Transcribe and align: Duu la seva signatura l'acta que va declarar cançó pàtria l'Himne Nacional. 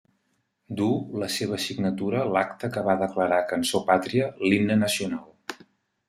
Duu 0.77 0.93
la 1.23 1.27
seva 1.33 1.59
signatura 1.65 2.23
l'acta 2.35 2.69
que 2.77 2.83
va 2.87 2.95
declarar 3.01 3.41
cançó 3.51 3.81
pàtria 3.91 4.31
l'Himne 4.47 4.79
Nacional. 4.85 5.61